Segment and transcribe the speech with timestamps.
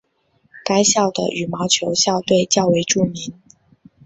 [0.65, 3.35] 该校的羽毛球校队较为著名。